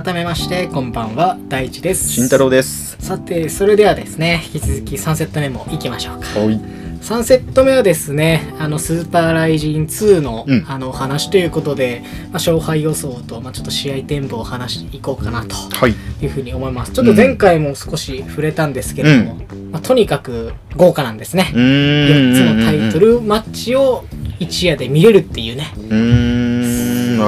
[0.00, 1.36] 改めましてこんばんは。
[1.48, 2.08] 大地です。
[2.12, 2.96] 慎太郎です。
[3.00, 6.38] さてそれではですね引き続き3セット目もいきましょうか。
[6.38, 6.60] はい。
[7.00, 10.64] 3セット目はですねあのスーパーライジン2の,、うん。
[10.68, 15.56] あのお話ということで、まあ、勝敗予想と、まあ、ちょっと試合展望を話していこうかなと。
[15.56, 15.96] はい。
[16.22, 16.92] いうふうに思います。
[16.92, 19.34] ちょっと前回も少し触れたんですけれども、
[19.72, 21.50] まあ、とにかく豪華なんですね。
[21.52, 22.34] うーん。
[22.34, 24.04] 4つのタイトルマッチを
[24.38, 25.72] 一夜で見れるっていうね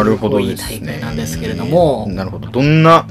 [0.04, 0.80] なるほどいですね。
[0.80, 2.06] 大会なんですけれども。
[2.08, 2.48] なるほど。
[2.50, 3.06] どんな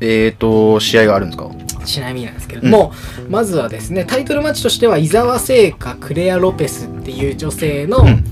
[0.00, 1.50] えーと試合があるんですか？
[1.84, 2.92] ちなみになんですけれども、
[3.28, 8.24] まずはですねタイトルマッチとしては伊沢製菓クレア・ロペスっていう女性の、うん。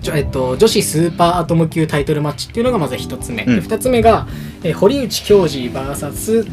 [0.00, 3.60] ちょえっと、女子スーパーアトム級タイトルマッチっていうのがまず1つ目、うん。
[3.60, 4.26] で2つ目が、
[4.62, 6.46] えー堀内恭司 VS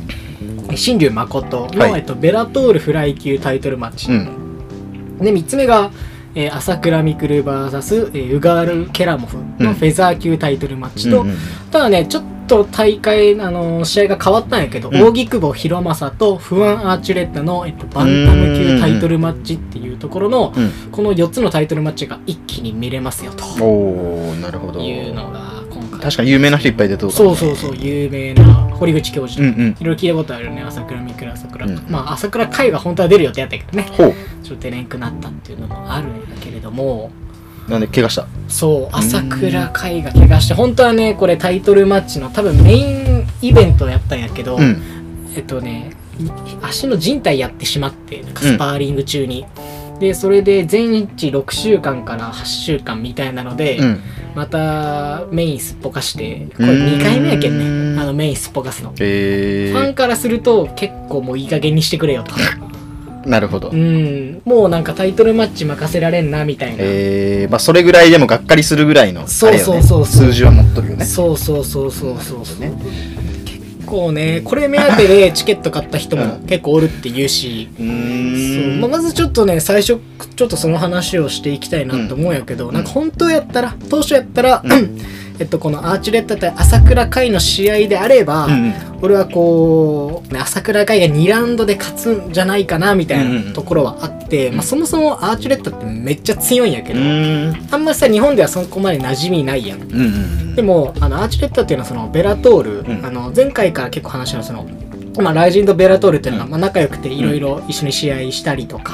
[0.70, 2.00] えー新竜誠の、はい。
[2.00, 5.18] えっと、ベラトールフライ級タイトルマッチ、うん。
[5.20, 5.92] で3つ目が、
[6.36, 9.58] えー朝倉未来 VS、えーウガール・ケラモフうん。
[9.60, 11.38] のフェザー級タイトルマッチと、うんうん
[11.72, 15.02] ただねちょっと大会、あのー試合が変わったんやけど、うん。
[15.04, 20.72] 扇久保博正とフアン・アーチュレッタの、えっと、バンタム級タイトルマッチっていうところの、うん。
[20.92, 23.46] この4つのタイトルマッチが一気に見れますよと。
[23.64, 24.82] おおなるほど。
[24.82, 26.00] いうのが今回。
[26.02, 31.13] 確かに有名な人いっぱい出てるそうそうそう有名な堀口教授とか、いろいろ聞いたことあるよね朝倉未
[31.66, 33.86] うんまあ朝倉海が本当は出る予定やったけどね。
[34.44, 37.12] ちょっと出れんくなったっていうのもあるんだけれども。
[37.68, 38.28] なんで怪我した？
[38.50, 44.82] そう朝倉海が怪我して本当はねこれタイトルマッチの多分メインイベントやったんやけど、うん。
[45.36, 45.96] えっとね
[46.62, 49.46] 足の靭帯やってしまってなんかスパーリング中に、
[50.00, 54.00] でそれで全治6週間から8週間みたいなので、うん。
[54.36, 58.02] またメインすっぽかしてこれ2回目やけんね。
[58.02, 62.34] あのメインすっぽかすの、えファンからすると結構もういい加減にしてくれよと。
[62.34, 63.70] ー、 なるほど。
[63.70, 64.42] うん。
[64.44, 70.28] もうなんかタイトルマッチ任せられんなみたいな、えー、まあそれぐらいでもがっかりするぐらいのそうそうそうそう。
[70.28, 71.06] 数字は持っとるよね。
[71.06, 72.44] そうそうそうそうそう。
[72.44, 73.13] そう、なるほど結
[73.94, 76.46] 構ねこれ目当てでチケット買った人もうん。
[76.48, 77.88] 結構おるって言うし、うそう。
[78.80, 80.00] まあ、まずちょっとね最初
[80.36, 82.74] ちょっとその話をしていきたいなと思うんやけど、うん。
[82.74, 84.98] なんか本当やったら当初やったら、うん
[85.40, 88.74] えっとこのアーチュレッタ対朝倉海の試合であれば、うんうん。
[89.02, 94.56] 俺はこうね朝倉海が2ラウンドで勝つんじゃないかなみたいなところはあって、うん。
[94.56, 97.74] まあ、そもそもアーチュレッタってめっちゃ強いんやけうど、ーん。
[97.74, 99.82] あんまりさ日本ではそこまで馴染みないやん。
[99.82, 103.06] うんうんでもあのアーチュレッタっていうのはそのベラトール、うん。
[103.06, 104.68] あの前回から結構話したその、
[105.18, 106.52] まあ、ライジンとベラトールっていうのが、うん。
[106.52, 108.94] まあ、仲良くていろいろ一緒に試合したりとか、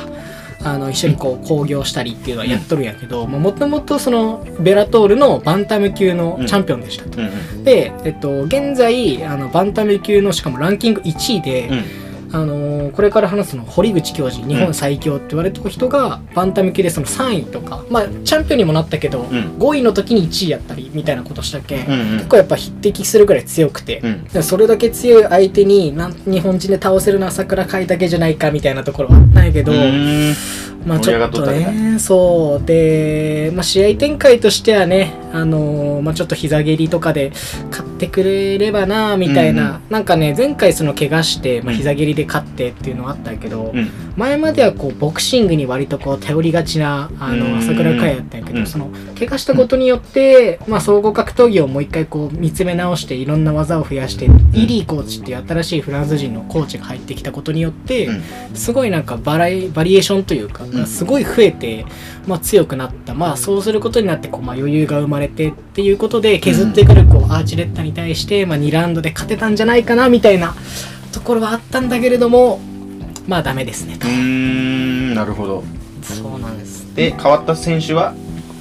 [0.61, 7.05] あの一緒にこう興行したりっていうのはやっとるんやけどもともとそのベラトールのバンタム級のチャンピオンでした。
[7.05, 7.19] と。
[7.63, 19.57] で、えっと、現在あのバンタム級のしかもランキング1位で、うんあのーこれから話すの堀口教授日本最強って言われてる人がバンタム級でその3位とかまあチャンピオンにもなったけど、ん。
[19.57, 22.17] 5位の時に1位やったりみたいなことしたっけ、うんうん。
[22.17, 24.23] 結構やっぱ匹敵するぐらい強くて、うん。
[24.25, 29.71] でそれだけ強い相手になん日本人で倒せるのは桜海だけじゃないかみたいなところはあったんやけど、
[30.85, 32.65] まあちょっとねそう。
[32.65, 37.31] で、まあ、試合展開としてはねあのーまあ、ちょっと膝蹴りとかで
[37.69, 41.77] 勝ってくれればなみたいな、うんなんかね前回その怪我して、まあ、うん。
[41.77, 43.89] 膝蹴りで勝ってっていうのはあったけど、うん。
[44.15, 47.39] 前まではこうボクシングに割とこう頼りがちなあうん。
[47.39, 48.67] の朝倉海やったんやけど、うん。
[48.67, 58.11] その怪我したことによって、まあ、総合格闘技をもう一回こう見つめ直していろんな技を増やして、イリーコーチっていう新しいフランス人のコーチが入ってきたことによって、う
[58.53, 58.55] ん。
[58.55, 60.85] すごいなんかバラエバリエーションというか、ん。
[60.85, 61.85] すごい増えて、
[62.29, 63.15] まあ、強くなった。
[63.15, 70.53] まあそうすることになってこう、まあ、余裕が生まれてっていうことで削ってくるこうアーチレッタに対して、まあ、2ラウンドで勝てたんじゃないかなみたいな
[71.11, 72.59] ところはあったんだけれども
[73.27, 74.07] まあダメですねと。
[74.07, 74.13] うー。
[74.13, 75.63] んなるほど。
[76.03, 76.95] そうなんです。
[76.95, 78.13] で変わった選手は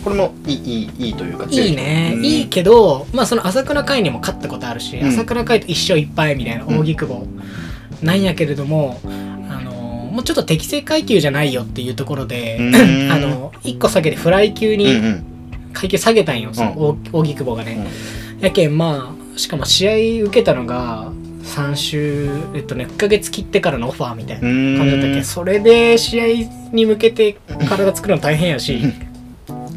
[0.02, 1.72] これもいいいいというか強い。
[1.72, 2.24] いね、うん。
[2.24, 5.08] いいけど、まあ、その朝倉海にも勝ったことあるし、うん。
[5.08, 7.26] 朝倉海と一勝一敗みたいなうん扇久保。
[8.02, 9.27] なんやけれども、あの
[10.18, 12.74] もうちょっと適正階級じゃないよっていうところで、うん。
[13.12, 15.24] あの1個下げてフライ級うんにうん。
[15.72, 17.86] 階級下げたんよ、その扇扇久保がね、
[18.40, 21.12] やけんまあしかも試合受けたのが
[21.44, 24.76] 3週えっとね1ヶ月切ってからのオファーみたいなうん。
[24.76, 25.22] 感じだったっけ。
[25.22, 26.24] それで試合
[26.72, 27.36] に向けて
[27.68, 28.80] 体作るの大変やし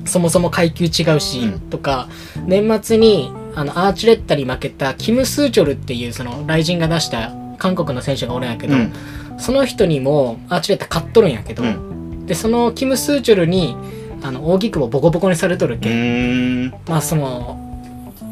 [0.05, 1.59] そもそも階級違うし、うん。
[1.69, 2.09] とか
[2.47, 8.91] 年末にあのアーチュレッタに負けたキム・スーチョルっていうその雷神が出した韓国の選手がおるんやけど、うん
[9.37, 12.25] その人にもアーチュレッタ勝っとるんやけど、うん。
[12.25, 13.75] でそのキム・スーチョルに
[14.23, 16.69] あの扇久保ボコボコにされとるうけ、ーん。
[16.87, 17.57] まあその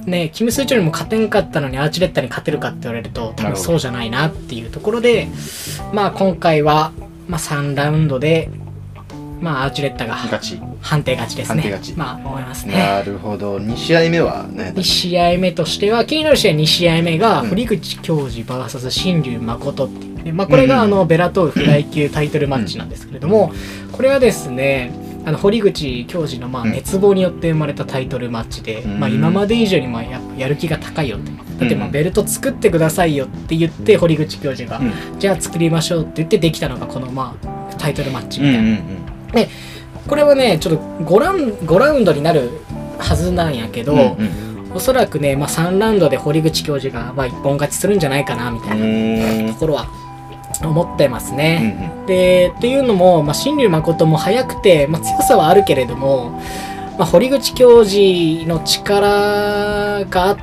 [0.06, 5.28] ねキム・スーチョルにも勝てんかったのにアーチュレッタに勝てるかって言われると多分そうじゃないなっていうところで
[5.94, 6.92] まあ今回は、
[7.28, 8.50] まあ、3ラウンドで
[9.42, 11.62] まあアーチュレッタが判定勝ちですね。
[11.62, 11.94] 判定勝ち。
[11.98, 12.74] まあ、思いますね。
[12.78, 13.58] なるほど。
[13.58, 17.50] 2試合目はね2試合目としては気になる試合2試合目がうん。
[17.50, 23.52] 堀口教授 VS 新竜誠ってね、まあ、これがあうんのベラトールフライ級タイトルマッチなんですけれども
[23.92, 24.94] これはですね
[25.26, 26.72] あの堀口教授のまあうん。
[26.72, 31.32] 熱望によって生まれたタイトルマッチで、うんまあ、今まで以上にまあやっぱやる気が高いよって。
[31.60, 35.20] だってまあうんベルト作ってくださいよって言って堀口教授が、うん。
[35.20, 39.50] じゃあ作りましょうって言ってできたのがこのまあタイトルマッチうんうみたいな、ん
[40.08, 42.50] これはねちょっと5ラウン5ラウンドになる
[42.98, 44.04] はずなんやけど、うんう
[44.72, 44.72] ん。
[44.74, 49.54] おそらくね、まあ、3ラウンドで堀口教授が、まあ、一本勝ちするんじゃないかなみたいなうん。
[49.54, 49.88] ところは
[50.64, 52.02] 思ってますうね。
[52.04, 56.32] んでっていうのも、まあ、新竜誠も速くて、まあ、強さはあるけれども、
[56.98, 58.00] まあ、堀口教授
[58.48, 60.38] の力が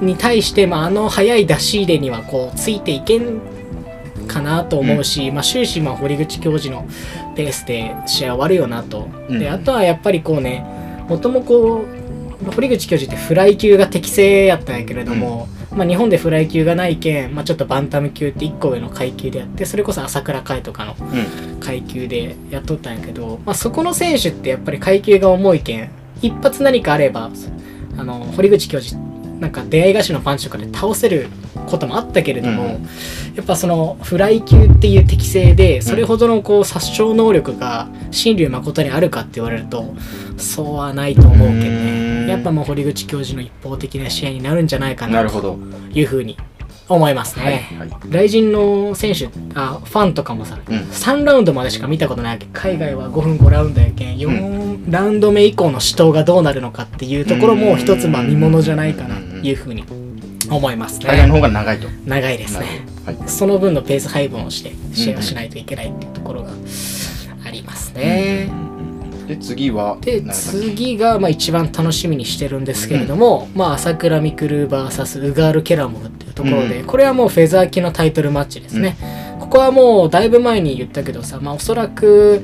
[0.00, 3.40] に対して、まあ、あの速い出し入れにはこうついていけん
[4.26, 6.86] かなと思うし、まあ、終始まあ堀口教授の
[7.36, 9.08] ペースで試合終わるよなと。
[9.28, 10.64] うんであとはやっぱりこうね
[11.08, 11.84] もともこ
[12.46, 21.60] う堀口教授ってフライ級が適正やったんやけれども、まあ、日本でフライ級がないけん、まあ、ちょっとバンタム級って1個上の階級でやってそれこそ朝倉海とかのうん。
[21.62, 25.90] 階級でやっとったんやけど、まあ、そこの選手ってやっぱり階級が重いけん
[26.20, 27.30] 一発何かあれば
[27.96, 29.00] あの堀口教授
[29.40, 31.28] なんか出会い頭のパンチとかで倒せる
[31.66, 32.70] こともあったけれども、うん。
[33.34, 39.94] やっぱそのフライ級っていう適性でそれほどのこう殺傷能力が新竜誠にあるかって言われると
[40.36, 42.26] そうはないと思うけどうん。
[42.26, 45.58] ねやっぱもう堀口教授の一方的な試合になるんじゃないかなと
[45.92, 46.36] いうふうに
[46.88, 47.44] 思いますね。
[47.44, 47.90] はいはい。
[48.02, 50.76] 雷神の選手あファンとかもさ、うん。
[50.76, 54.18] 3ラウンドまでしか見たことない海外は5分5ラウンドやけん。
[54.18, 59.84] 4ラウンド目以降の死闘がどうなるのかっていうところも一つまあ見ものじゃないかなというふうに
[60.56, 61.06] 思いますね。
[61.06, 61.88] 海外の方が長いと。
[62.06, 62.84] 長いですね。
[63.04, 63.18] はい。
[63.26, 66.50] その分のペース配分をして試合をしないといけないっていうところが
[67.44, 68.50] ありますね、
[69.26, 78.96] で次はで次がまあ一番楽しみにしてるんですけれども、まあ朝倉未来 VS ウガール・ケラモフっていうところで、うんこれはもうフェザー級のタイトルマッチですね、
[79.40, 82.42] ここはもうだいぶ前に言ったけどさ、まあ、おそらく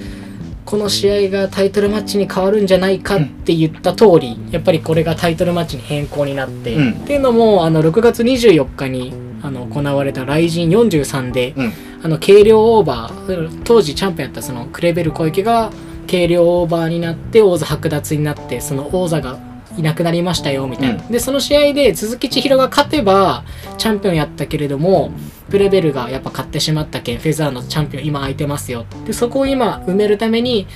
[0.68, 6.92] この試合がタイトルマッチに変わるんじゃないかって言った通り、やっぱりこれがタイトルマッチに変更になって、うん。
[7.04, 11.72] っていうのもあの6月24日にあの行われた雷神43で、うん。
[12.02, 15.72] あの軽量オーバー当時チャンピオンやったそのクレベル小池が
[16.06, 19.38] 軽量オーバーになって王座剥奪になってその王座が
[19.78, 21.10] いなくなりましたよみたいな、うん。
[21.10, 23.42] でその試合で鈴木千尋が勝てば
[23.78, 25.12] チャンピオンやったけれども
[25.50, 28.86] クレベルがやっぱ勝ってしまったけんフェザーのチャンピオン今空いてますよ。
[29.06, 30.66] でそこを今埋めるために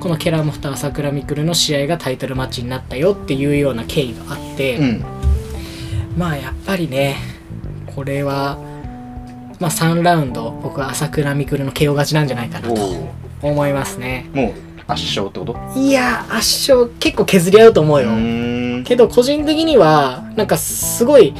[0.00, 5.04] このケラモフと朝倉未来の試合がタイトルマッチになったよっていうような経緯があって、うん。
[6.16, 7.16] まあやっぱりね
[7.94, 8.58] これは
[9.60, 12.88] まあ3ラウンド僕は朝倉未来の KO 勝ちなんじゃないかなと
[13.42, 14.28] 思いますね。
[14.32, 14.52] もう
[14.88, 15.56] 圧勝ってこと？
[15.78, 18.08] いや圧勝結構削り合うと思うよ、
[18.84, 21.32] けど個人的にはなんかすごい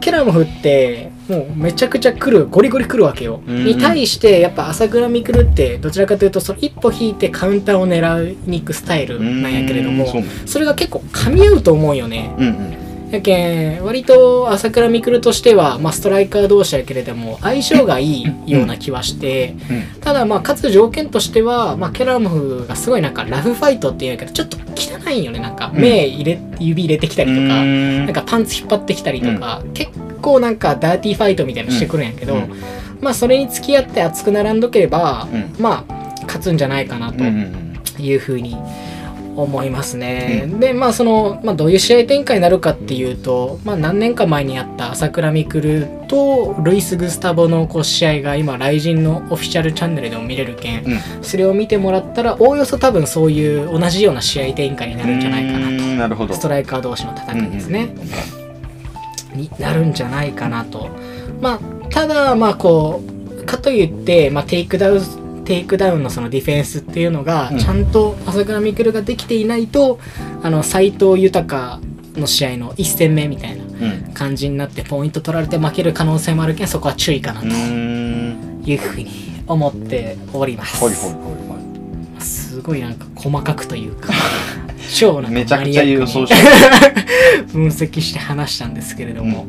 [0.00, 3.64] ケラモフってもうめちゃくちゃ来るゴリゴリ来るわけよ、うん。
[3.64, 12.34] に対してやっぱ朝倉未来ってどちらかというとその一歩引いてカウンターを狙いに行くスタイルなんやけれどもうーんそうなんそれが結構噛み合うと思うよね。
[12.38, 20.00] うんうんやけん割と朝倉未来としては、まあ、ストライカー同士やけれども相性がいいような気はしてうん。
[20.00, 25.40] ただまあ勝つ条件としては、まあ、ケラモフがすごいなんかラフファイトっていうけどちょっと汚いよね。
[25.40, 25.80] なんかうん。
[25.80, 29.90] 目入れ指入れてきたりとか、ななんかパンツ引っ張ってきたりとか、結
[30.22, 32.52] 構なんかダーティーファイトみたいなのしてくるんやけど、うん。
[33.00, 35.54] まあそれに付き合って熱く並んどければ、うん。
[35.58, 35.92] まあ
[36.22, 37.80] 勝つんじゃないかなとうんうん。
[37.98, 38.56] いうふうに
[39.42, 40.48] 思いますね。
[40.58, 51.00] でまあその、まあ、どういう試合展開になるかっていうと、まあ、何年か前にやった朝倉未来とルイス・グスタボのこう試合が今雷神のオフィシャルチャンネルでも見れるけん、うん。
[51.22, 55.66] それを見てもらったらおおよそ多分そういう同じような試合展開になるんじゃないかなと。
[55.66, 56.34] うーんなるほど。
[56.34, 57.94] ストライカー同士の戦いですね、
[59.34, 60.88] になるんじゃないかなと。
[61.40, 65.00] まあただまあこうかといって、まあ、テイクダウン
[65.48, 67.58] テイクダウンのそのディフェンスっていうのがうん。
[67.58, 69.98] ちゃんと朝倉未来ができていないと、
[70.42, 71.80] あの斎藤裕
[72.16, 73.66] の試合の1戦目みたいなう
[74.10, 74.12] ん。
[74.12, 79.08] 感じになってポイント取られて負ける可能性もあるけんそこは注意かなというふうに
[79.46, 80.76] 思っております。
[80.76, 81.22] ほいほいほい
[82.18, 84.12] ほすごいなんか細かくというか
[84.94, 86.26] 超なんかマニアックに
[87.54, 89.46] 分析して話したんですけれども、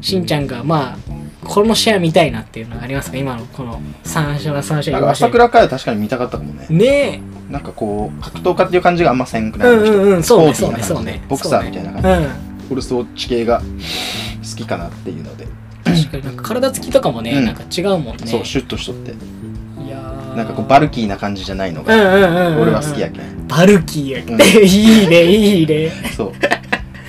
[0.00, 1.12] しんちゃんがまあ
[1.44, 3.16] この試合見たいなっていうのはありますか？
[3.16, 6.66] 今のこの3勝は3勝なんか朝倉海は確かに見たかったかもね。
[6.68, 10.22] ねなんかこう格闘家っていう感じがあんませんくえないうんうんうん。
[10.22, 11.22] そうねそうねそうね。
[11.28, 12.08] ボクサーみたいな感じ。
[12.08, 12.68] うん。
[12.68, 15.46] フルスト地形が好きかなっていうので、
[15.84, 16.24] 確かに。
[16.24, 17.44] なんか体つきとかもね、うん。
[17.44, 18.26] なんか違うもんね。
[18.26, 19.12] そうシュッとしとって。
[19.12, 19.96] いや
[20.36, 22.62] なんかこうバルキーな感じじゃないのうんがうんうんうん。
[22.62, 23.46] 俺は好きやけん。
[23.46, 24.42] バルキーや、うん。
[24.66, 25.90] いいねいいね。
[26.16, 26.32] そう。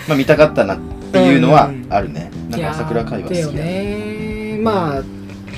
[0.08, 0.78] まあ見たかったなっ
[1.12, 2.32] ていうのはあるね。
[2.50, 4.09] なんか朝倉海は好きいやね
[4.60, 5.04] まあ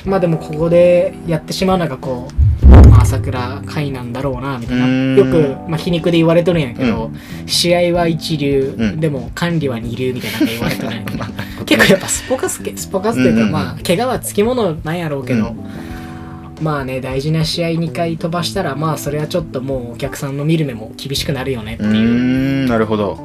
[0.05, 2.27] まあでもここでやってしまうのがこ
[2.63, 7.11] う、まあ、朝倉海なんだろうなみたいうなよく、まあ、皮肉で言われとるんやけど、
[7.45, 11.23] 試合は一流、うんでも管理は二流みたいな言われとるんやけど。
[11.65, 13.37] 結構やっぱスポカスケスポカスというか、うん。
[13.39, 15.55] うんうんまあ怪我はつきものなんやろうけど、
[16.61, 23.17] まあね大事な試合2回飛ばしたらまあそれはちょっともうお客さんの見る目も厳しくなるよねっていう、んなるほど。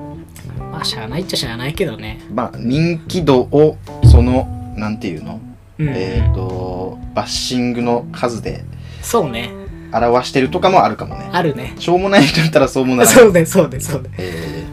[0.73, 5.41] まあしゃあないっちゃしゃあないけどね、まあ人気度をそのなんていうの、
[5.79, 5.89] うん。
[5.89, 8.65] えっ、とバッシングの数で
[9.03, 9.51] そうね。
[9.93, 11.29] 表してるとかもあるかもね。
[11.33, 11.75] あるね。
[11.79, 13.07] しょうもない人だったらそうもない。
[13.07, 14.11] そうねそうねそうね。
[14.19, 14.65] え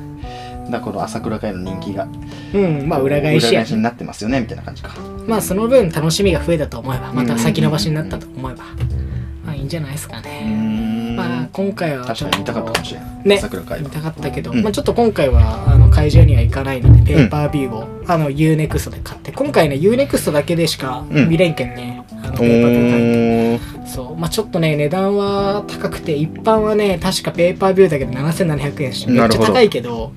[0.65, 2.07] ー、だからこの朝倉海の人気が
[2.53, 4.95] うんまあ裏返しや裏返しになってますよねみたいな感じか。
[5.27, 8.63] まあその分楽しみが増えたと思えばまた先延ばしになったと思えば。
[9.45, 13.77] まあいいんじゃないですかうーねんまあ今回は確かに見たかったかもしれない、ね朝倉海は。
[13.79, 14.63] 見たかったけど、うん。
[14.63, 21.29] まあちょっと今回はあの会場には行かないのでペーパービューを、あの UNEXT で買って今回ね UNEXT だけでしかうん。
[21.29, 23.79] 見れんけんね、あのおペーパービュー買って。
[23.79, 24.17] ーそう。
[24.17, 30.11] まあちょっとね値段は高くて一般はね確かペーパービューだけど7700円してめっちゃ高いけど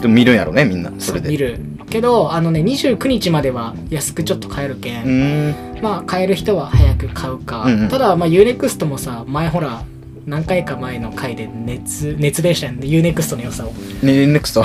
[0.00, 1.28] でも見るんやろねみんなそれで。
[1.28, 1.58] 見る。
[1.90, 5.54] けどあのね29日までは安くちょっと買えるけん。
[5.82, 7.88] まあ買える人は早く買うか、うんうん。
[7.88, 9.82] ただまあ UNEXT もさ前ほら
[10.26, 13.72] 何回か前の回で熱熱弁したんで UNEXT の良さを。
[14.04, 14.62] ねネクスト。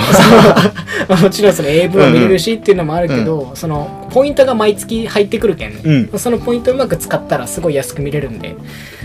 [1.08, 6.18] まあ もちろんその AV を見れるしっていうのもあるけど、そのポイントが毎月入ってくるけんね、うん。
[6.18, 8.54] そのポイントをうまく使ったらすごい安く見れるんで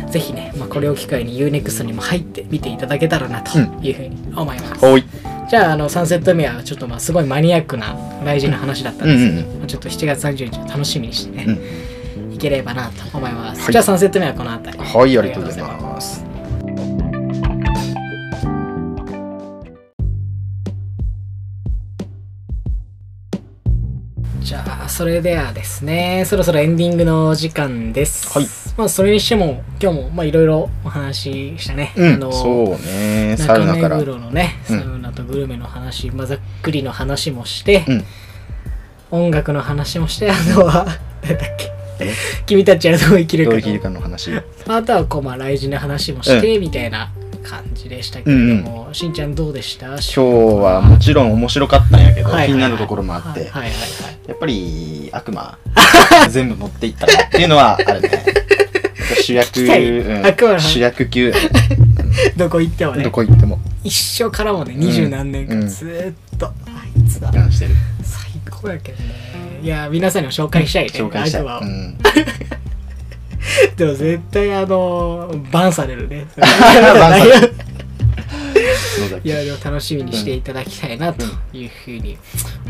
[0.09, 5.03] ぜひね、まあ、これを機会に UNEXT にも入って見ていただけたらなというふうに思います、おい。
[5.49, 12.33] じゃああの3セット目はちょっとまあすごいマニアックな大事な話だったんですけど、うんうんまあちょっと7月30日を楽しみにしてね、うん。
[12.33, 13.71] いければなと思います、はい。
[13.71, 14.83] じゃあ3セット目はこの辺り。
[14.83, 16.30] はいありがとうございます
[24.91, 28.37] それではですねそろそろエンディングの時間です。
[28.37, 28.47] はい。
[28.77, 33.35] まあそれにしても今日もまあいろいろお話ししたね、うんあのそうね。
[33.37, 33.99] サウ中目ナから。
[33.99, 34.95] 黒のねサうん。
[34.95, 38.03] ウナとグルメの話、まあ、ざっくりの話もして、うん。
[39.11, 40.85] 音楽の話もしてあとは
[41.23, 41.71] 何だっけ。
[41.99, 42.13] え？
[42.45, 43.55] 君たちはどう生きるかの。
[43.55, 44.31] どう生きるかの話。
[44.67, 47.11] あとはこうまあ来時の話もして、みたいな
[47.43, 49.87] 感じでしたけれども、しんちゃんどうでした？
[49.87, 50.19] 今今日
[50.63, 52.47] はもちろん面白かったんやけど、はいはいはい。
[52.49, 53.69] 気になるところもあって、はいはいはい。
[54.27, 55.57] やっぱり悪魔
[56.29, 58.23] 全部持っていったなっていうのは あるね。
[59.23, 60.59] 主役、 うん。
[60.59, 61.33] 主役級。
[62.37, 63.03] どこ行ってもね。
[63.03, 63.59] どこ行っても。
[63.83, 65.59] 一生からもね二十何年うん。
[65.61, 66.51] 間ずーっと、あ
[66.99, 67.69] いつだ最
[68.49, 69.59] 高やけどね。
[69.63, 70.89] いや皆さんにも紹介したいね。
[70.93, 71.97] 紹介したい、うん、
[73.81, 76.27] でも絶対あのバンされるね。
[76.37, 76.37] い
[79.09, 79.29] 崎。
[79.29, 82.15] やでも楽しみにしていただきたいなというふうに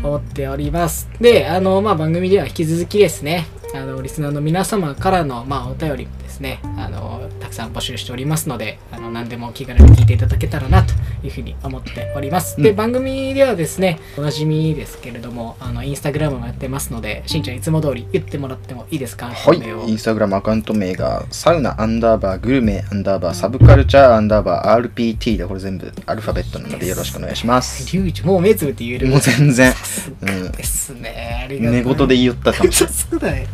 [0.02, 1.10] 思っております。
[1.20, 10.92] で、あの、まあ、番組では引き続きですね、あの、リスナーの皆様からの、まあ、お便りもですね、あの、たくさん募集しておりますので、あの、何でも気軽に聞いていただけたらなと
[11.24, 12.60] いうふうに思っております。
[12.60, 12.76] で、うん。
[12.76, 19.30] 番組ではですね、おなじみですけれども、あの、インスタグラムもやってますので、しんちゃんいつも通り言ってもらってもいいですか？
[19.30, 19.58] はい。
[19.90, 27.90] インスタグラムアカウント名がサウナアンダーバーグルメアンダーバーサブカルチャーアンダーバー RPT でこれ全部アルファベットなのでよろしくお願いします。
[27.96, 29.06] リュウジ、もう目つぶって言える。
[29.08, 29.72] もう全然。
[29.72, 31.42] さすがうんですね。
[31.44, 31.72] ありがとう。
[31.72, 32.94] 寝言で言ったかもしれない。
[33.10, 33.46] そうだよ。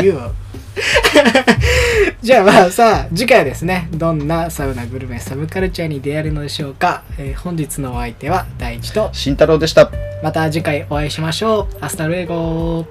[0.00, 0.30] 言う言
[2.22, 9.10] じゃあまあさあ次回はですねどんなサウナグルメサブカルチャーに出会えるのでしょうか、えー本日のお相手は大地と。
[9.12, 9.90] 慎太郎でした。
[10.22, 11.76] また次回お会いしましょう。
[11.80, 12.84] アスタルエゴ